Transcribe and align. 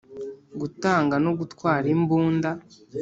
Gutanga 0.59 1.15
no 1.25 1.31
gutwara 1.39 1.85
imbunda 1.95 2.49